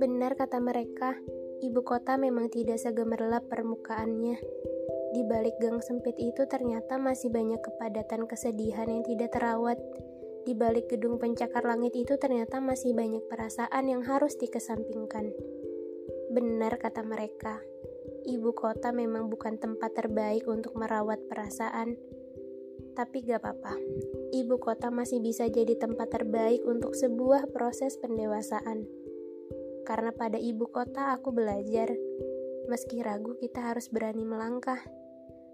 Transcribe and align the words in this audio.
Benar 0.00 0.40
kata 0.40 0.56
mereka, 0.56 1.12
ibu 1.60 1.84
kota 1.84 2.16
memang 2.16 2.48
tidak 2.48 2.80
segemerlap 2.80 3.44
permukaannya. 3.52 4.40
Di 5.12 5.22
balik 5.28 5.60
gang 5.60 5.84
sempit 5.84 6.16
itu 6.16 6.48
ternyata 6.48 6.96
masih 6.96 7.28
banyak 7.28 7.60
kepadatan 7.60 8.24
kesedihan 8.24 8.88
yang 8.88 9.04
tidak 9.04 9.36
terawat. 9.36 9.76
Di 10.48 10.56
balik 10.56 10.88
gedung 10.88 11.20
pencakar 11.20 11.68
langit 11.68 11.92
itu 11.92 12.16
ternyata 12.16 12.64
masih 12.64 12.96
banyak 12.96 13.28
perasaan 13.28 13.84
yang 13.84 14.00
harus 14.00 14.32
dikesampingkan. 14.40 15.28
Benar 16.32 16.80
kata 16.80 17.04
mereka, 17.04 17.60
ibu 18.24 18.56
kota 18.56 18.96
memang 18.96 19.28
bukan 19.28 19.60
tempat 19.60 19.92
terbaik 19.92 20.48
untuk 20.48 20.72
merawat 20.72 21.20
perasaan. 21.28 22.23
Tapi 22.94 23.26
gak 23.26 23.42
apa-apa, 23.42 23.74
ibu 24.30 24.54
kota 24.62 24.86
masih 24.94 25.18
bisa 25.18 25.50
jadi 25.50 25.74
tempat 25.74 26.14
terbaik 26.14 26.62
untuk 26.62 26.94
sebuah 26.94 27.50
proses 27.50 27.98
pendewasaan. 27.98 28.86
Karena 29.82 30.14
pada 30.14 30.38
ibu 30.38 30.70
kota 30.70 31.10
aku 31.10 31.34
belajar, 31.34 31.90
meski 32.70 33.02
ragu 33.02 33.34
kita 33.34 33.74
harus 33.74 33.90
berani 33.90 34.22
melangkah. 34.22 34.78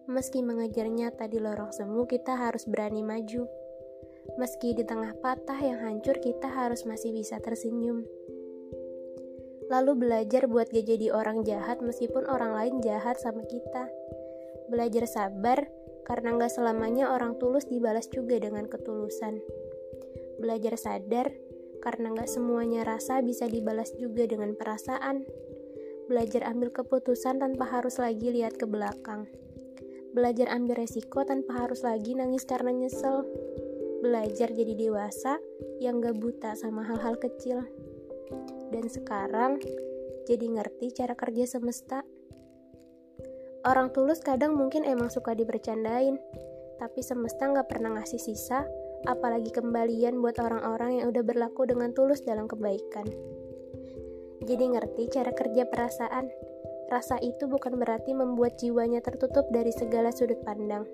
Meski 0.04 0.44
mengejar 0.44 0.92
nyata 0.92 1.32
di 1.32 1.40
lorong 1.40 1.72
semu, 1.72 2.04
kita 2.04 2.36
harus 2.36 2.68
berani 2.68 3.00
maju. 3.00 3.48
Meski 4.36 4.76
di 4.76 4.84
tengah 4.84 5.16
patah 5.24 5.56
yang 5.64 5.80
hancur, 5.80 6.20
kita 6.20 6.44
harus 6.44 6.84
masih 6.84 7.16
bisa 7.16 7.40
tersenyum. 7.40 8.04
Lalu 9.72 9.96
belajar 9.96 10.44
buat 10.44 10.68
gak 10.68 10.82
jadi 10.82 11.08
orang 11.08 11.40
jahat 11.46 11.80
meskipun 11.80 12.28
orang 12.28 12.52
lain 12.52 12.74
jahat 12.84 13.16
sama 13.16 13.48
kita. 13.48 13.88
Belajar 14.68 15.08
sabar 15.08 15.79
karena 16.04 16.36
gak 16.36 16.52
selamanya 16.52 17.12
orang 17.12 17.36
tulus 17.36 17.68
dibalas 17.68 18.06
juga 18.08 18.36
dengan 18.40 18.66
ketulusan. 18.66 19.40
Belajar 20.40 20.76
sadar 20.80 21.32
karena 21.80 22.12
gak 22.12 22.28
semuanya 22.28 22.84
rasa 22.84 23.24
bisa 23.24 23.48
dibalas 23.48 23.92
juga 23.96 24.28
dengan 24.28 24.52
perasaan. 24.56 25.24
Belajar 26.10 26.44
ambil 26.48 26.74
keputusan 26.74 27.38
tanpa 27.38 27.70
harus 27.70 27.96
lagi 28.02 28.34
lihat 28.34 28.58
ke 28.58 28.66
belakang. 28.66 29.30
Belajar 30.10 30.50
ambil 30.50 30.82
resiko 30.82 31.22
tanpa 31.22 31.64
harus 31.66 31.86
lagi 31.86 32.18
nangis 32.18 32.42
karena 32.42 32.74
nyesel 32.74 33.22
belajar 34.00 34.50
jadi 34.50 34.74
dewasa 34.74 35.38
yang 35.78 36.00
gak 36.02 36.18
buta 36.18 36.56
sama 36.56 36.82
hal-hal 36.82 37.14
kecil. 37.20 37.62
Dan 38.74 38.90
sekarang 38.90 39.62
jadi 40.26 40.46
ngerti 40.46 40.94
cara 40.94 41.14
kerja 41.14 41.46
semesta. 41.46 42.02
Orang 43.64 43.92
tulus 43.92 44.24
kadang 44.24 44.56
mungkin 44.56 44.88
emang 44.88 45.12
suka 45.12 45.36
dibercandain, 45.36 46.16
tapi 46.80 47.00
semesta 47.04 47.48
gak 47.52 47.68
pernah 47.68 48.00
ngasih 48.00 48.16
sisa, 48.16 48.64
apalagi 49.04 49.52
kembalian 49.52 50.20
buat 50.24 50.40
orang-orang 50.40 51.00
yang 51.00 51.12
udah 51.12 51.20
berlaku 51.20 51.68
dengan 51.68 51.92
tulus 51.92 52.24
dalam 52.24 52.48
kebaikan. 52.48 53.04
Jadi 54.40 54.64
ngerti 54.72 55.12
cara 55.12 55.32
kerja 55.36 55.68
perasaan. 55.68 56.32
Rasa 56.88 57.20
itu 57.22 57.46
bukan 57.46 57.76
berarti 57.78 58.16
membuat 58.16 58.58
jiwanya 58.58 59.04
tertutup 59.04 59.46
dari 59.52 59.70
segala 59.70 60.10
sudut 60.10 60.40
pandang 60.42 60.88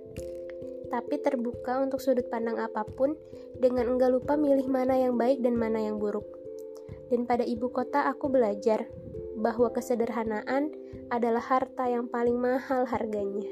tapi 0.89 1.19
terbuka 1.19 1.83
untuk 1.83 1.99
sudut 1.99 2.27
pandang 2.31 2.57
apa 2.63 2.87
pun 2.87 3.19
dengan 3.59 3.91
enggak 3.91 4.15
lupa 4.15 4.39
milih 4.39 4.71
mana 4.71 4.95
yang 4.97 5.19
baik 5.19 5.43
dan 5.43 5.59
mana 5.59 5.83
yang 5.83 5.99
buruk. 5.99 6.25
Dan 7.11 7.27
pada 7.27 7.47
ibu 7.47 7.71
kota 7.71 8.07
aku 8.11 8.31
belajar 8.31 8.87
bahwa 9.37 9.69
kesederhanaan 9.71 10.73
adalah 11.13 11.45
harta 11.45 11.87
yang 11.87 12.09
paling 12.09 12.41
mahal 12.41 12.89
harganya. 12.89 13.47